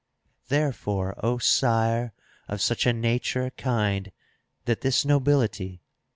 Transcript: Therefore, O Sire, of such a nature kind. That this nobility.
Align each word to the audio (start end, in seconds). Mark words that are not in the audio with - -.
Therefore, 0.47 1.13
O 1.23 1.37
Sire, 1.37 2.11
of 2.47 2.59
such 2.59 2.87
a 2.87 2.91
nature 2.91 3.51
kind. 3.51 4.11
That 4.65 4.81
this 4.81 5.05
nobility. 5.05 5.83